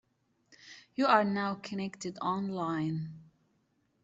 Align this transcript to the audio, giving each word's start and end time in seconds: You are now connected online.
You 0.95 1.05
are 1.05 1.23
now 1.23 1.53
connected 1.53 2.17
online. 2.23 3.19